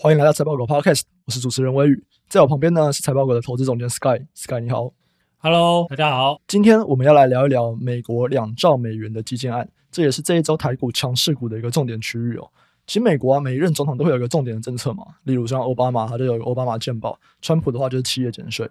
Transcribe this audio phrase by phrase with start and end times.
[0.00, 4.92] 欢迎来到财报狗 Podcast，我是主持人威宇，在我旁边呢是财报狗的投资总监 Sky，Sky 你好
[5.38, 6.40] ，Hello，大家好。
[6.46, 12.48] 今天我们要来聊一聊美国两兆美元的基建案，这也是这一周台股强势股的一个重点区域哦。
[12.86, 18.70] 其实美国啊，每一任总统都会有一个重点的政策嘛，例如像奥巴马，他就有奥巴马健保；川普的话就是企业减税。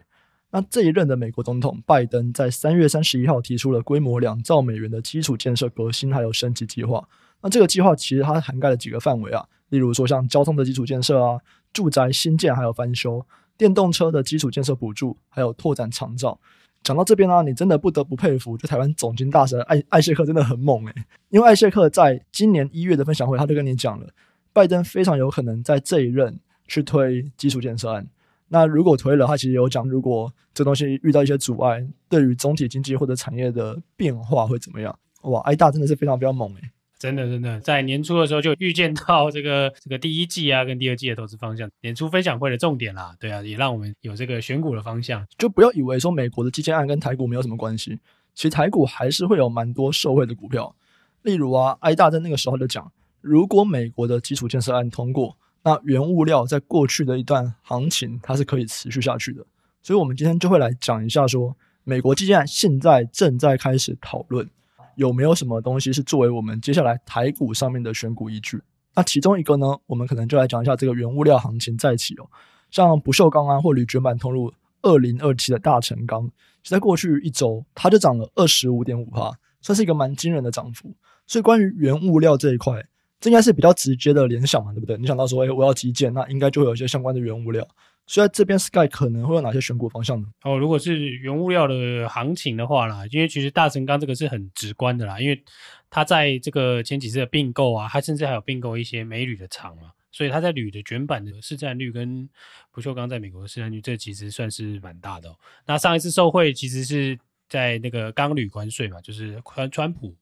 [0.52, 7.05] 那这一任的美国总统拜登在三月三十一号提出了规模两兆美元的基础建设革新还有升级计划。
[7.41, 9.45] 那这个计划其实它涵盖了几个范围啊。
[9.70, 11.39] 例如说，像交通的基础建设啊，
[11.73, 13.25] 住宅新建还有翻修，
[13.57, 16.39] 电动车的基础建设补助，还有拓展长照。
[16.84, 20.93] 讲到这边呢、啊，你真的不得不佩服，就台湾总经大神艾艾谢克真的很猛诶、
[21.29, 24.07] 因为艾谢克在今年一月的分享会，他就跟你讲了，
[24.54, 28.07] 拜登非常有可能在这一任去推基础建设案。
[28.48, 34.98] 那如果推了，他其实有讲，如果这东西遇到一些阻碍，对于总体经济或者产业的变化会怎么样？
[35.23, 45.26] 哇，艾大真的是非常非常猛诶、真的，真的，在年初的时候就预见到这个 这个第一季啊，跟第二季的投资方向，年初分享会的重点啦，对啊，也让我们有这个选股的方向。
[45.37, 47.99] 就不要以为说美国的基建案跟台股没有什么关系，
[48.34, 50.76] 其实台股还是会有蛮多受惠的股票。
[51.21, 59.45] 例如啊，艾大在那个时候就讲，如果美国的基础建设案通过，那原物料在过去的一段行情它是可以持续下去的。
[59.84, 64.50] 所以，我们今天就会来讲一下说，美国基建案现在正在开始讨论。
[64.97, 68.59] 有没有什么东西是作为我们接下来台股上面的选股依据？
[68.95, 72.28] 那其中一个呢，我们可能就来讲一下这个原物料行情再起哦。
[72.72, 74.51] 像不锈钢啊或铝卷板通路
[74.81, 76.28] 二零二七的大成钢，
[76.63, 79.31] 在过去一周它就涨了二十五点五趴，
[79.62, 80.91] 算是一个蛮惊人的涨幅。
[81.28, 82.84] 所以关于原物料这一块，
[83.19, 84.97] 这应该是比较直接的联想嘛，对不对？
[84.97, 87.66] 你想到说，哎，我要基建，那应该就会有一些相关的原物料。
[88.08, 90.28] 所以这边，Sky 可能会有哪些选股方向呢？
[90.44, 95.44] 哦，如果是原物料的行情的话啦，因为其实大成钢这个是很直观的啦，因为
[95.90, 102.28] 它在这个前几次的并购啊，它甚至还有并购一些美铝的厂嘛，所以它在铝的卷板的市占率跟
[102.72, 105.35] 不锈钢在美国的市占率，这其实算是蛮大的哦。
[105.66, 107.19] 那上一次受惠其实是。
[107.50, 110.16] 在那个钢铝关税嘛，就是川川普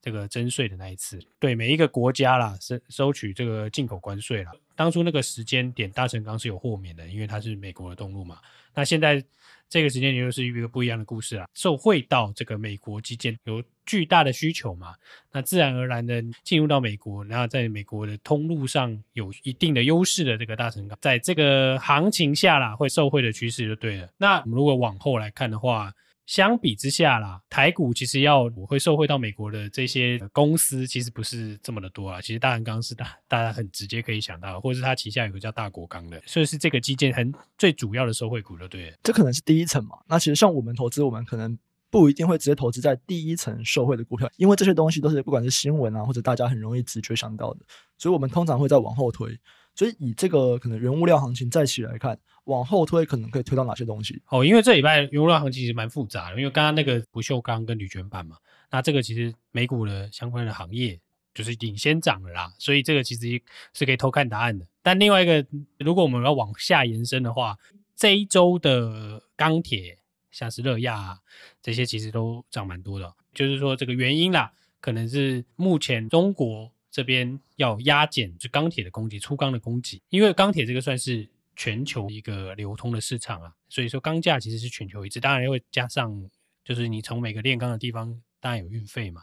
[0.00, 4.52] 这个征税的那一次，对每一个国家啦收收取这个进口关税啦。
[4.74, 8.38] 当初那个时间点，大成钢是有豁免的，因为它是美国的通路嘛。
[8.74, 9.24] 那现在
[9.70, 14.94] 这个时间点又是一个不一样的故事啦，受惠到这个美国基建有巨大的需求嘛，
[15.32, 24.08] 那自然而然的进入到美国，然后在美国的通路上有一定的优势的这个大成钢，在这个行情下啦，会受惠的趋势就对了。
[24.18, 25.90] 那我们如果往后来看的话，
[26.26, 32.20] 相比之下啦，台股其实要我会受惠到美国的这些公司，其实不是这么的多啊。
[32.20, 38.92] 其实大成钢是大大家很直接可以想到，或者是它旗下有个叫大国钢的，所以是这个基建很最主要的受惠股，了对。
[39.04, 39.96] 这可能是第一层嘛。
[40.08, 41.56] 那其实像我们投资，我们可能
[41.90, 47.60] 不一定会直接投资在第一层受惠的股票，因为这些东西都是不管是新闻啊，或者大家很容易直觉想到的，
[47.96, 49.38] 所以我们通常会再往后推。
[49.76, 54.20] 所以以这个可能原物料行情再起来看，往后推可能可以推到哪些东西？
[54.30, 58.38] 哦，因为这礼拜原物料行情其实蛮复杂的，因为刚刚那个不锈钢跟铝卷板嘛，
[58.70, 60.98] 那这个其实美股的相关的行业
[61.34, 63.40] 就是领先涨了啦，所以这个其实
[63.74, 64.66] 是可以偷看答案的。
[64.82, 65.46] 但另外一个，
[65.78, 67.58] 如果我们要往下延伸的话，
[67.94, 69.98] 这一周的钢铁
[70.30, 71.20] 像是热亚，
[71.60, 74.50] 这些其实都涨蛮多的，就是说这个原因啦，
[74.80, 76.72] 可能是目前中国。
[76.96, 86.10] 这边要压减就钢铁的供给，粗钢的供给，因为钢铁这个算是全球一个流通的市场啊，所以说钢价其实是全球一致，当然又会加上
[86.64, 89.20] 就是你从每个炼钢的地方当然有运费嘛，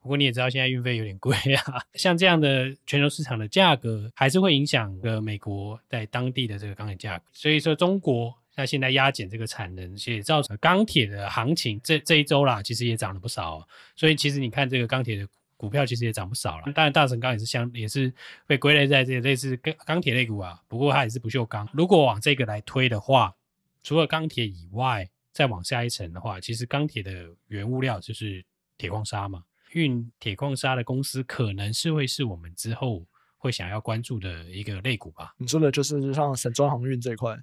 [0.00, 13.66] 不过你也知道现在运费有点贵啊， 像这样的全球市场的价格还是会影响呃美国在当地的这个钢铁价格，所以说中国它现在压减这个产能，也造成钢铁的行情这这一周啦，其实也涨了不少，
[13.96, 15.26] 所以其实你看这个钢铁的。
[15.56, 18.12] 股票其实也涨不少了，当然大成钢也是相也是
[18.46, 21.68] 被归类在这类似钢钢铁类股啊，不过它也是不锈钢。
[21.72, 23.34] 如果往这个来推的话，
[23.82, 28.44] 除了钢铁以外，再往下一层的话，其实钢铁的原物料就是
[28.76, 33.06] 铁矿砂嘛，运铁矿砂的公司可能是会是我们之后。
[33.36, 35.34] 会想要关注的一个类股吧？
[35.38, 37.36] 你说的就是像散装航运这一块，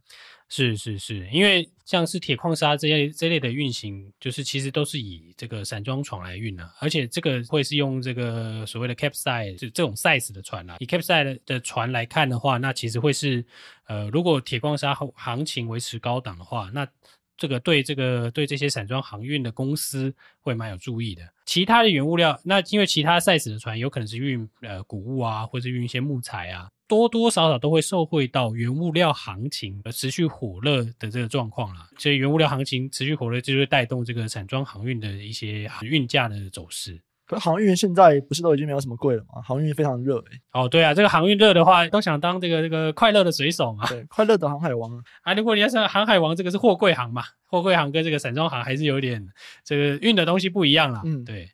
[0.50, 10.78] 是是是，因为像是铁矿砂这些这类的运行，就是其实都是以这个散装船来运的，而且这个会是用这个所谓的 Capesize 就这种 size 的船啊。
[10.80, 13.46] 以 Capesize 的船来看的话，那其实会是
[13.88, 16.88] 呃，如果铁矿砂行情维持高档的话，那。
[17.44, 21.22] 这个对这个对这些散装航运的公司会蛮有注意的。
[21.44, 31.90] 其他的原物料，那因为其他 size 的船有可能是运呃谷物啊，或者运一些木材啊，多多少少都会受惠到原物料行情而持续火热的这个状况啦。
[31.98, 37.02] 所以原物料行情持续火热，就会带动这个散装航运的一些运价的走势。
[37.34, 39.42] 可航运现在不是都已经没有什么贵了吗？
[39.44, 40.62] 航运非常热诶、欸。
[40.62, 43.86] 哦，对啊，这个航运热的话，都想当这个这个快乐的水手嘛。
[43.88, 45.04] 对，快乐的航海王啊。
[45.24, 49.28] 啊，如果你要是航海王，这个是货柜航嘛，货柜航跟这个散装航还是有点
[49.64, 51.02] 这个运的东西不一样啦。
[51.04, 51.50] 嗯，对。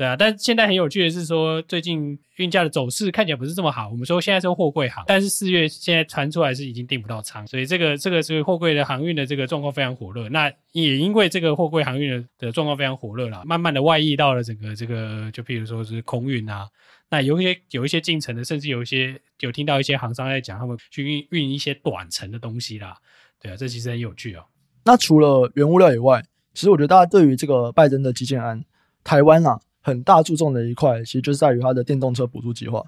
[0.00, 3.90] 对啊，但现在很有趣的是说，最近运价的走势看起来不是这么好。
[3.90, 10.26] 我们说现在是货柜行，但是四月现在传出来是已经订不到仓，所以这个这个是货柜的航运的这个状况非常火热。
[10.30, 16.66] 那也因为这个货柜航运的的状况非常火热了，慢慢的外溢到了整个这个，就譬如说是空运啊，
[17.10, 22.96] 那有一些有一些进程的，甚至有一些有听到一些航商在讲，他们去运运一些短程的东西啦。
[23.38, 24.42] 对啊，这其实很有趣哦。
[24.86, 26.22] 那除了原物料以外，
[26.54, 28.64] 其实我觉得大家对于这个拜登的基建案，
[29.04, 29.60] 台湾啊。
[29.80, 32.82] 很大注重的一块，其实就是在于它的电动车补助计划。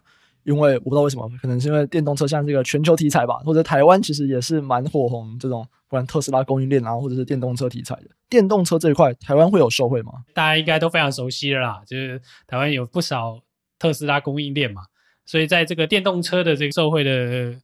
[0.44, 8.09] 因为我不知道为什么，可能是因为电动车像这个全球题材吧，或者台湾其实也是蛮火红这种，不然特斯拉供应链啊，或者是电动车题材的。
[8.29, 10.12] 电动车这一块，台湾会有受惠吗？
[10.35, 13.41] 大家应该都非常熟悉了啦，就是台湾有不少
[13.79, 14.83] 特斯拉供应链嘛，
[15.25, 17.55] 所以在这个电动车的这个受惠的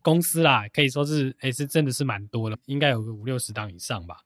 [0.00, 4.18] 公司啦，可以说是，诶，是真的是蛮多的，应该有个五六十档以上吧。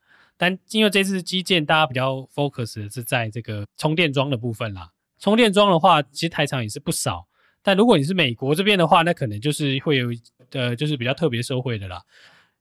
[0.44, 4.90] 但因为这次基建，大家比较 focus 的是在这个充电桩的部分啦。
[5.18, 7.26] 充电桩的话，其实台厂也是不少。
[7.62, 10.08] 但如果你是美国这边的话，那可能就是会有
[10.50, 12.02] 呃，就是比较特别受惠的啦。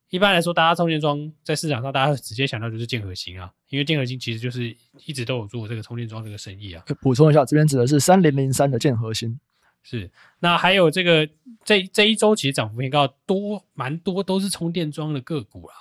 [0.10, 4.74] 一般来说，大家充电桩在市场上，大家直接想到就是建核心啊，因为建核心其实就是
[5.06, 6.82] 一直都有做这个充电桩这个生意啊。
[7.02, 9.38] 补充一下，这边指的是三零零三的建核心。
[9.82, 10.10] 是，
[10.40, 11.28] 那还有这个
[11.66, 15.74] 这这一周其实涨幅偏高多，蛮多都是充电桩的个股啦。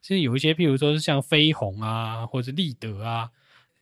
[0.00, 3.30] 其实有一些，譬如说是像飞鸿啊，或者是立德啊，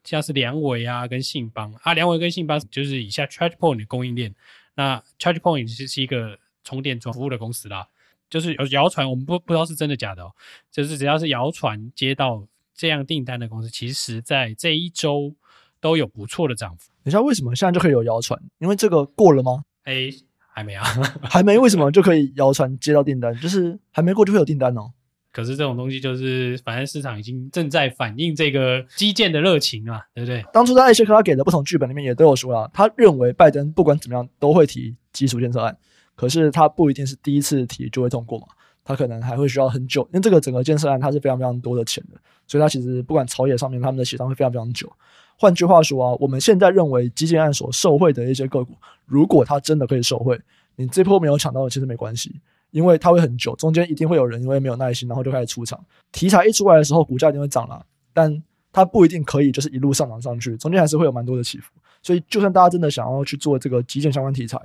[0.05, 4.35] 像是梁伟啊，跟信邦啊，梁伟跟信邦就是以下 ChargePoint 的供应链。
[4.75, 7.88] 那 ChargePoint 其实是一个充电桩服务的公司啦，
[8.29, 10.32] 就是有谣传，我们不不知道是真的假的哦，
[10.70, 15.35] 就是只要是谣传接到这样订单的公司，其实在这一周
[15.81, 16.91] 都有不错的涨幅。
[17.05, 18.41] 你知道为什么现在就可以有谣传？
[18.59, 19.64] 因为这个过了吗？
[19.85, 20.11] 哎，
[20.53, 20.85] 还没啊，
[21.23, 23.35] 还没，为什么就可以谣传接到订单？
[23.41, 24.93] 就是还没过就会有订单哦。
[25.38, 30.44] 可是这种东西就是，反正市场已经正在反映这个基建的热情啊，对不对？
[30.52, 35.79] 当初在艾希克他给的不同剧本里面也都有说了，他认为拜登不管怎么样都会提基础建设案，
[36.17, 38.49] 可是他不一定是第一次提就会通过嘛，
[38.82, 42.19] 他可能还会需要很久，因为这个整个建设案它是非常非常多的钱的，
[42.49, 44.93] 所以他其实不管朝野上面他们的协商会非常非常久。
[45.37, 48.75] 换句话说啊，我们现在认为基建案所受惠的一些个股，
[49.06, 50.37] 如果它真的可以受惠，
[50.75, 52.40] 你这波没有抢到的其实没关系。
[52.70, 55.82] 因为它会很久，中间一定会有人因为没有耐心，然后就开始出场。
[56.12, 58.43] 题材一出来的时候，股价一定会涨啦，但
[58.73, 61.73] 它不一定可以就是一路上涨上去，中间还是会有蛮多的起伏。
[62.03, 64.59] 所以，就算大家真的想要去做这个基建相关题材，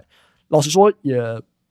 [0.49, 1.17] 老实说，也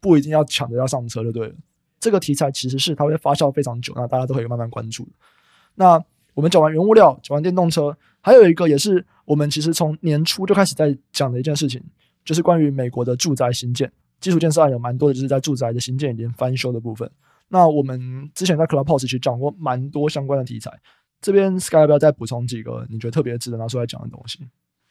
[0.00, 1.55] 不一定要抢着要上车就对了。
[2.00, 5.06] 这个题材其实是它会发酵非常久，那大家都可以慢慢关注。
[5.76, 6.02] 那
[6.35, 11.81] 我们讲完原物料，讲完电动车，还有一个也是我们其实从年初就开始在讲的一件事情，
[12.25, 13.90] 就是关于美国的住宅新建。
[14.22, 17.10] 基础建设案有蛮多的，就是在住宅的新建以及翻修的部分。
[17.48, 20.72] 那我们之前在 Clubhouse 其实讲过蛮多相关的题材。
[21.20, 24.40] 这边 Sky 要不要再补充几个你觉得特别值得拿出来讲的东西？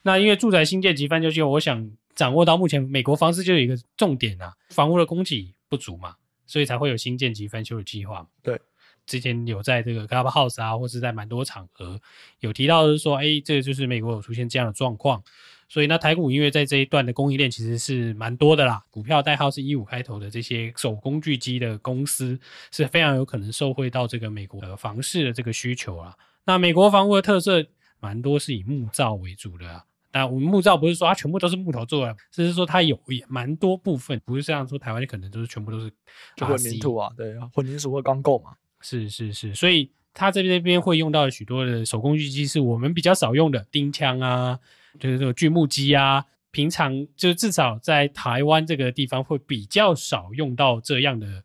[0.04, 8.28] 那因为住宅新建及翻修计划，我想掌握到目前美国房市就有一个重点啊，房屋的供给不足嘛，所以才会有新建及翻修的计划。
[8.42, 8.60] 对，
[9.06, 12.00] 之前有在这个 Clubhouse 啊，或是在蛮多场合
[12.40, 15.24] 有提到，是说，哎，这个就是美国有出现这样的状况。
[15.72, 22.38] 所以那台股因为在这一段的供应链其实是蛮多的啦，股票代号是一五开头的这些手工具机的公司
[22.74, 26.14] 是非常有可能受惠到这个美国的房市的这个需求啊。
[26.44, 27.66] 那美国房屋的特色
[28.02, 35.90] 蛮多是以木造为主的啊，那我们木造不是说它全部都是木头做的，只是说它有也蛮多部分，不是像说台湾可能都是全部都是
[36.36, 38.52] 就混凝土啊，对啊，混凝土或钢构嘛。
[38.82, 44.60] 是是是，所以它这边这边会用到许多的手工具机，是我们比较少用的钉枪啊。
[45.00, 51.44] 就是这个锯木机啊，平常就至少在台湾这个地方会比较少用到这样的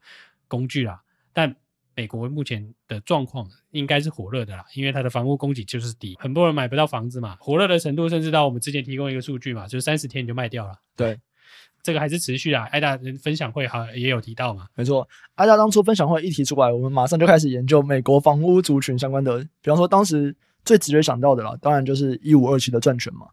[0.48, 1.00] 工具啦。
[1.32, 1.54] 但
[1.94, 7.36] 美国目前的状况应该是火热的啦，因为它的房屋供给就是低，很多人买不到房子嘛。
[7.40, 10.74] 火热的程度甚至到我们之前提供一个数据嘛，就是三十天你就卖掉了。
[10.96, 11.18] 对，
[11.82, 12.64] 这个还是持续啊。
[12.64, 15.08] 艾达人分享会好也有提到嘛，没错。
[15.36, 20.34] 艾达当初分享会一提出来，我们马上就开始研究美国房屋族群相关的，比方说当时。
[20.66, 23.26] 最直接想到的啦，当然就是一五二七的赚权嘛。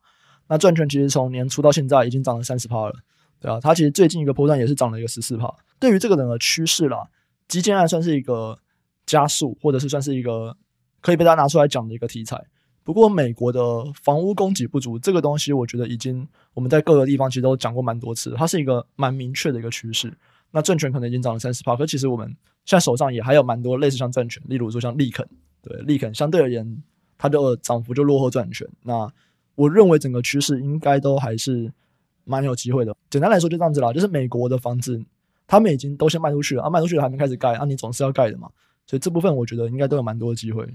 [0.47, 2.93] 那赚权其实从年初到现在已经涨了三十趴了，
[3.39, 5.53] 对啊，它其实最近一个波段也是涨了一个十四趴。
[5.79, 7.05] 对于这个整个趋势啦，
[7.47, 8.57] 基建案算是一个
[9.05, 10.55] 加速，或者是算是一个
[11.01, 12.41] 可以被大家拿出来讲的一个题材。
[12.83, 13.61] 不过，美国的
[14.03, 20.13] 房屋供给不足这个东西，我觉得已经我们在各个地方其实都讲过蛮多次，它是一个蛮明确的一个趋势。
[20.51, 22.27] 那赚权可能已经涨了三十趴，可其实我们
[22.65, 25.25] 现在手上也还有蛮多类似像赚权，例如说像利肯，
[25.61, 26.83] 对，利肯相对而言。
[27.23, 28.67] 它的涨幅就落后赚权。
[28.81, 29.09] 那
[29.55, 31.71] 我认为整个趋势应该都还是
[32.25, 32.93] 蛮有机会的。
[33.09, 35.01] 简单来说就这样子啦，就是美国的房子
[35.47, 38.49] 他们已经都先卖出去了，啊，卖出去了还没开始盖，啊，你总是要盖的嘛，
[38.85, 40.67] 所以这部分我觉得应该都有蛮多的机会。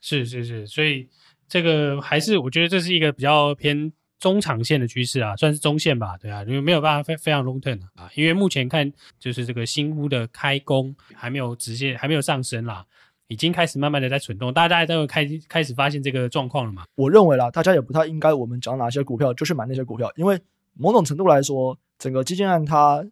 [0.00, 1.06] 是是是，所以
[1.46, 12.86] 这个还是我觉得这是一个比较偏中长线的趋势啊，算是中线吧，对啊，因为没有办法非非常 long term 啊，因为目前看就是这个新屋的开工还没有直接还没有上升啦。
[13.28, 16.84] 已经开始慢慢的在蠢动，大家大家都开开始发现这个状况了嘛？
[16.94, 20.40] 我认为啦，大家也不太应该我们讲哪些股票就去买那些股票，因为
[20.74, 23.04] 某种程度来说，整个基建案它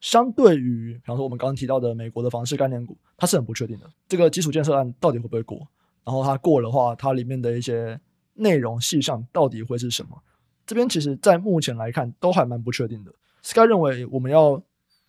[0.00, 3.90] 相对于，比方说我们刚刚提到的美国的房市概念股，它是很不确定的。
[4.08, 5.58] 这个基础建设案到底会不会过？
[6.04, 8.00] 然后它过的话，它里面的一些
[8.34, 10.22] 内容细项到底会是什么？
[10.66, 13.12] 这边其实，在目前来看都还蛮不确定的。
[13.42, 14.62] Sky 认为我们要。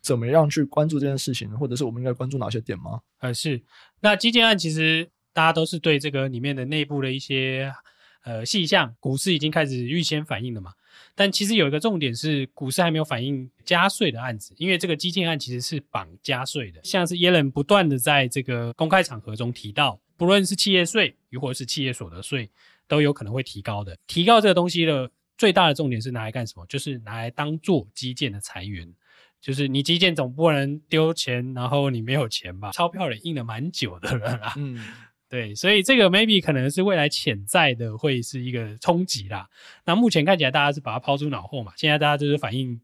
[0.09, 2.99] 怎么样去关注这件事情，或者是我们应该关注哪些点吗？
[3.19, 3.61] 呃，是。
[3.99, 7.71] 那基建案其实大家都是对这个里面的内部的一些
[8.23, 10.73] 呃细项，股市已经开始预先反应了嘛。
[11.13, 16.81] 但其实有一个重点是，股市还没有反应加税的案子，因为这个基建案其实是绑加税的。
[16.83, 22.49] 像是耶伦不断的在这个公开场合中提到，不论是企业税，又或是企业所得税，
[22.87, 23.95] 都有可能会提高的。
[24.07, 26.65] 提高这个东西的最大的重点是拿来干什么？
[26.65, 28.91] 就是拿来当做基建的财源。
[29.41, 32.71] 就是你基建总不能丢钱，然后你没有钱吧？
[32.71, 34.53] 钞票也印了蛮久的了啦。
[34.57, 34.83] 嗯，
[35.29, 39.47] 对，所以这个 maybe 可能是未来潜在的会是一个冲击啦。
[39.85, 42.79] 那目前看起来大家是把它抛诸脑后嘛，现在大家就是反映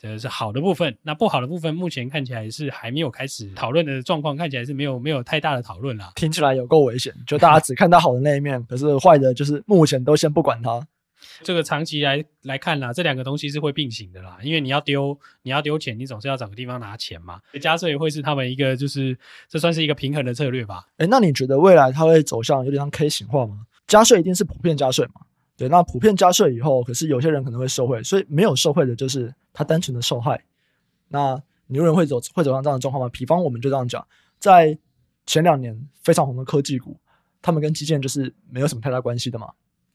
[0.00, 6.10] 的是好的部分，那不好的部分目前看起来是还没有开始讨论的状况，看起来是没有没有太大的讨论啦。
[6.16, 10.84] 听起来有够危险，就大家只看到好的那一面，可是坏的就是目前都先不管它。
[11.42, 17.40] 这个长期来来看啦，这两个东西是会并行的啦，因为你要丢你要丢钱，你总是要找个地方拿钱嘛。
[17.60, 19.16] 加税会是他们一个，就是
[19.48, 20.86] 这算是一个平衡的策略吧。
[20.98, 23.66] 诶，那你觉得未来它会走向有点像 K 型化吗？
[23.86, 25.22] 加税一定是普遍加税嘛？
[25.56, 30.42] 对，那普遍加税以后，可是有些人可能会受贿，所以没有受贿的就是他单纯的受害。
[31.08, 33.10] 那你有人会走会走向这样的状况吗？
[33.12, 34.06] 比方我们就这样讲，
[34.38, 34.78] 在
[35.26, 36.96] 前两年非常红的科技股，
[37.42, 39.50] 他们跟基建就是没有什么太大关系的嘛。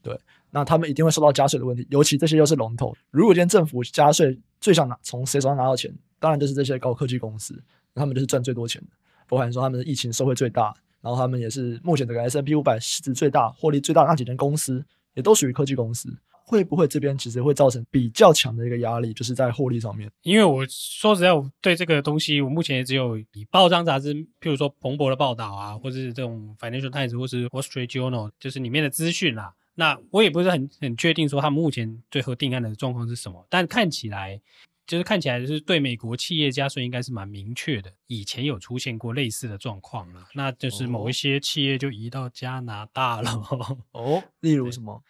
[0.06, 0.16] 对，
[0.52, 2.96] 那他们一定会受到加税的问题，尤其这些又是龙头。
[3.10, 5.92] 如果今天政府加税，最想拿从谁手上拿到钱？
[6.20, 7.60] 当然就是这些高科技公司，
[7.96, 8.90] 他们就是赚最多钱的。
[9.28, 10.72] 包含说他们的疫情受惠最大，
[11.02, 14.86] 然后他们也是目前这个 S&P 500市值最大、获利最大的那几间公司，
[15.16, 16.16] 也都属于科技公司。
[16.48, 20.08] 会不会这边其实会造成比较强的一个压力，就是在获利上面？
[20.22, 29.56] 因为我说实在，我对这个东西，我目前也只有以报章杂志，譬如说彭博的报道啊，或者是这种 Financial Times 或是 Wall Street Journal，就是里面的资讯啦。
[29.76, 34.42] 那我也不是很很确定说他目前最后定案的状况是什么，但看起来
[34.88, 37.92] 就是看起来就是对美国企业加税应该是蛮明确的。
[38.08, 43.32] 以前有出现过类似的状况了，那就是某一些企业就移到加拿大了。
[43.92, 45.04] 哦，例如什么？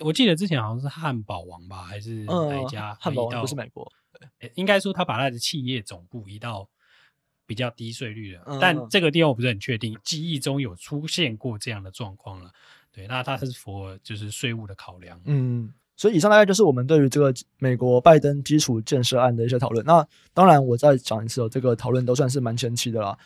[0.00, 2.94] 我记得之前好像是汉堡王吧，还是哪一家？
[3.00, 3.90] 汉堡王不是美国，
[4.38, 6.68] 对，应该说他把他的企业总部移到
[7.46, 9.98] 比较低税率的，但这个地方我不是很确定。
[10.04, 12.52] 记忆中有出现过这样的状况了。
[12.92, 15.18] 对，那它是符合就是税务的考量。
[15.24, 19.84] 嗯，所以以上大概就是我们对于这个美国拜登基础建设案的一些讨论。
[19.86, 23.16] 那当然，我再讲一次哦，这个讨论都算是蛮前期的啦。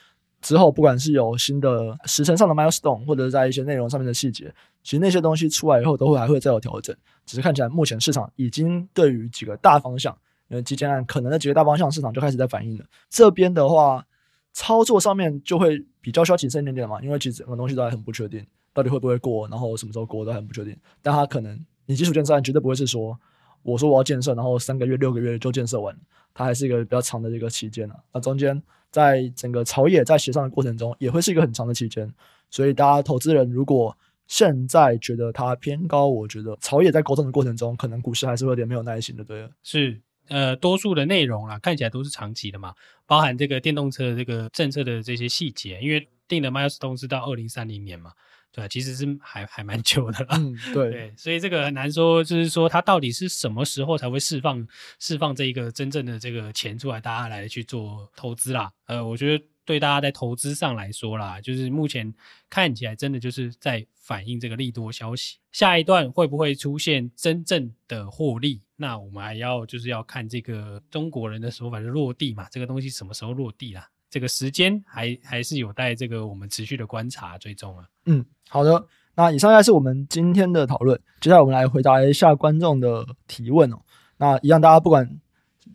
[0.41, 4.55] 之后不管是有新的时程上的 milestone，或者是在一些内容上面的细节，
[4.85, 6.95] 其实那些东西出来以后都会还会再有调整。
[7.25, 10.17] 只是看起来目前市场已经对于几个大方向，
[10.49, 12.85] 因为基建案可能的几个大方向市场就开始在反应了。
[13.09, 14.07] 这边的话，
[14.53, 18.47] 操作上面就会比较需要谨慎一点点嘛，因为其实整个东西都还很不确定。
[18.77, 19.49] 到底会不会过？
[19.49, 20.77] 然后什么时候过都还不确定。
[21.01, 23.19] 但他可能，你基础建设案绝对不会是说，
[23.63, 25.99] 我说我要建设，然后三个月、六个月就建设完。
[26.35, 27.97] 它还是一个比较长的一个期间啊。
[28.13, 32.13] 那中间在整个朝野在协商的过程中，也会是一个很长的期间。
[32.51, 39.25] 所以大家投资人如果现在觉得它偏高，我觉得朝野在沟通的过程中，可能股市还是会有点没有耐心的。
[39.25, 42.75] 对，是呃，多数的内容啦，看起来都是长期的嘛，
[43.07, 48.13] 包含这个电动车这个政策的这些细节，因为定的 milestone 是到二零三零年嘛。
[48.57, 50.29] 对，其实是还还蛮久的了。
[50.31, 54.67] 嗯，对， 对，所以这个很难说，就是说它到底是什么时候才会释放
[54.99, 58.73] 释放这一个真正的这个钱出来，大家来去做投资啦。
[58.87, 62.15] 呃，我觉得对大家在投资上来说啦，就是目前
[62.49, 65.37] 看起来真的就是在反映这个利多消息。
[65.53, 68.63] 下一段会不会出现真正的获利？
[68.77, 73.89] 那我们还要就是要看这个中国人的手法是落地嘛，这个东西什么时候落地啦？
[74.17, 77.85] 这个时间还还是有待这个我们持续的观察追踪啊。
[78.07, 80.99] 嗯，好的，那以上呢是我们今天的讨论。
[81.21, 83.77] 接下来我们来回答一下观众的提问哦。
[84.17, 85.21] 那一样，大家不管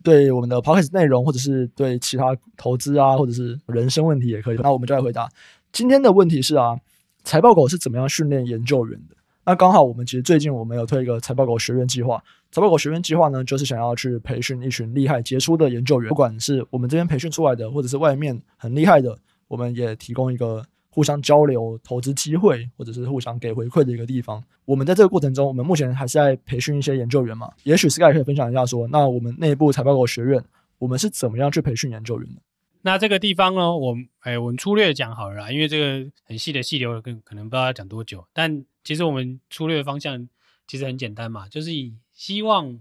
[0.02, 4.56] 对我们的 podcast 内容，或者是对其他投资啊，或者是人生问题也可以。
[4.56, 5.28] 那我们就来回答
[5.70, 6.76] 今天的问题是啊，
[7.22, 9.14] 财报狗是怎么样训练研究员的？
[9.44, 12.22] 那刚好我们其实最近我们有推一个财报狗学院计划，
[12.52, 19.18] 财报狗学院计划呢，就是想要去培训一群厉害杰出的研究员，不管是我们这边培训出来的，或者是外面很厉害的，
[19.48, 24.42] 我们也提供一个互相交流投资机会，或者是互相给回馈的一个地方。
[24.64, 30.44] 我们在这个过程中，我们目前还是在培训一些研究员嘛，也许 Sky 可以分享一下说，那我们内部财报狗学院，
[30.78, 32.40] 我们是怎么样去培训研究员的？
[32.82, 38.24] 那这个地方呢，我哎，我们粗略讲好了啦，因为这个很细的细流，跟可能不知道要讲多久。
[38.32, 40.28] 但其实我们粗略的方向
[40.66, 42.80] 其实很简单嘛，就是以希望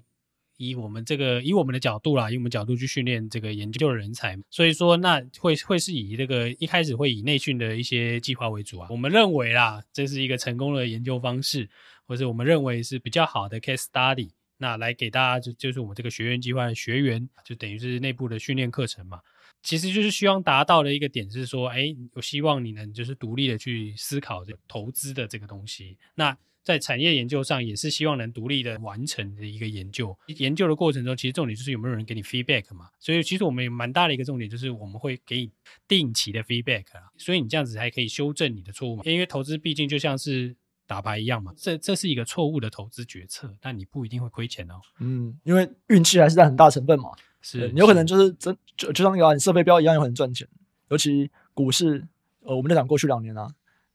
[0.57, 4.39] 以我们这个以我们的角度啦，以我们角度去训练这个研究的人才。
[4.49, 8.87] 所以说，那会会是以这个一开始会以内训的一些计划为主啊。
[8.91, 11.67] 我们认为啦，这是一个成功的研究方式，
[12.05, 14.29] 或者我们认为是比较好的 case study。
[14.57, 19.21] 那来给大家就就是我们这个学员计划的学员，就等于是内部的训练课程嘛。
[19.63, 25.97] 其实就是希望达到的一个点是说，哎，我希望你能就是独立的去思考这投资的这个东西。
[26.15, 30.15] 那在产业研究上也是希望能独立的完成的一个研究。
[30.27, 32.87] 研究的过程中，其实重点就是有没有人给你 feedback 嘛。
[32.99, 35.51] 所以其实我们有蛮大的一个重点就是我们会给你
[35.87, 37.09] 定期的 feedback 啊。
[37.17, 39.03] 所以你这样子还可以修正你的错误嘛。
[39.05, 44.79] 因为投资毕竟就像是打牌一样嘛，这这是一个错误的投资决策，但你不一定会亏钱哦。
[44.99, 47.09] 嗯，因为运气还是在很大成分嘛。
[47.41, 50.47] 是，你有可能就是真就就像那个、啊、你设备标一样，有可能赚钱。
[50.89, 52.07] 尤其股市，
[52.41, 53.47] 呃，我们在讲过去两年啊，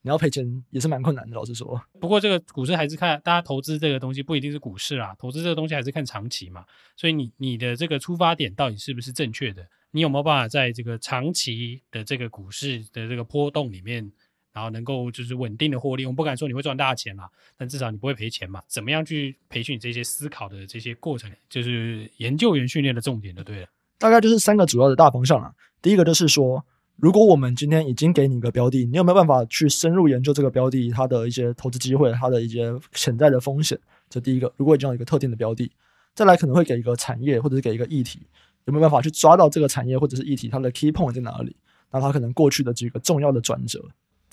[0.02, 1.34] 你要赔钱也是蛮困难的。
[1.36, 6.64] 老实说，不过这个股市还是看大家投资这个东西，不一定是股市啊，投资这个东西还是看长期嘛。
[6.96, 9.66] 所以你你的这个出发点到底是不是正确的？
[9.92, 14.10] 你有没有办法在这个长期的这个股市的这个波动里面？
[14.56, 18.62] 然后能够就是稳定的获利，我不敢说你会赚大钱啦，但至少你不会赔钱嘛。
[18.66, 23.66] 怎么样去培训你这些思考的这些过程，就是研究员训练的重点的，对了。
[23.98, 25.52] 大概就是三个主要的大方向了。
[25.82, 26.64] 第一个就是说，
[26.96, 33.78] 如果我们今天已经给你一个标的，你有没有办法去深入研究这个标的它的一些投资机会，它的一些潜在的风险？
[34.08, 34.50] 这第一个。
[34.56, 35.70] 如果已经有一个特定的标的，
[36.14, 38.20] 再来可能会给一个产业或者是给一个议题，
[38.64, 41.54] 有没有办法去抓到这个产业或者是议题它的 key point 在哪里？
[41.90, 43.84] 那它可能过去的几个重要的转折。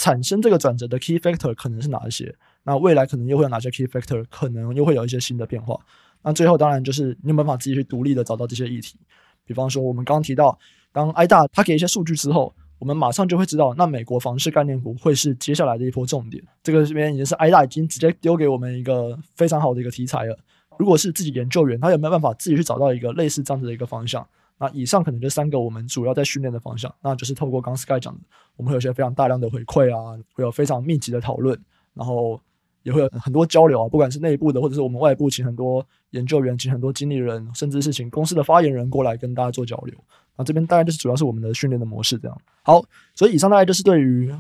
[0.04, 2.36] 产生这个转折的 key factor 可能是哪一些？
[2.64, 4.22] 那未来可能又会有哪些 key factor？
[4.30, 5.80] 可能又会有一些新的变化。
[6.24, 9.00] 那最后当然就是你有没有办法自己去独立的找到这些议题？
[9.46, 10.60] 比方说我们刚刚提到，
[10.92, 16.44] 当 I 大他给一些数据之后，我们马上就会知道，那美国房市概念股会是接下来的一波重点。
[16.62, 20.38] 这个这边已经是 I 大已经直接丢给我们一个非常好的一个题材了。
[20.78, 24.28] 如果是自己研究员，他有没有办法自己去找到一个类似这样子的一个方向？
[24.60, 28.22] 那以上可能就三个我们主要在训练的方向，那就是透过刚 Sky 讲的，
[28.56, 31.60] 我们会有一些非常大量的回馈啊，会有非常密集的讨论，
[31.94, 32.40] 然后
[32.84, 39.94] 也会有很多交流啊，不管是内部的或者是我们外部请很多研究员，请很多经理人，甚至是请公司的发言人过来跟大家做交流。
[40.38, 42.42] 那这边大概就是主要是我们的训练的模式这样。
[42.62, 42.82] 好，
[43.16, 44.34] 所以以上大概就是对于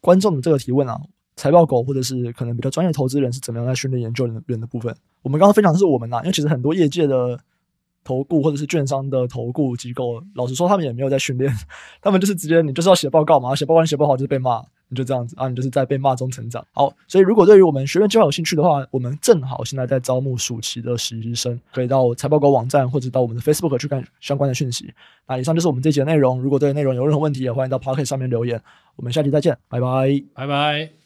[0.00, 1.00] 观众的这个提问啊，
[1.36, 4.94] 财报狗或者是可能比较专业投资人是怎么样在训练研究人员的部分。
[5.22, 7.40] 我们刚刚分享的是我们、啊，因为其实很多业界的。
[8.04, 11.52] 投顾或者是券商的投顾机构，老实说，他们也没有在训练，
[12.00, 16.64] 他们就是直接你就是要写报告嘛，写报告你写不好就是被骂，你就这样子啊，你就是在被骂中成长。
[16.72, 24.92] 好，所以如果对于我们学院计划有兴趣的话，我们正好现在在招募暑期的实习生，可以到财报狗网站或者到我们的 Facebook 去看相关的讯息。
[25.26, 28.60] 那以上就是我们这集的内容，如果对内容有任何问题，也欢迎到 Pocket 上面留言。
[28.96, 30.99] 我们下期再见，拜拜，拜拜。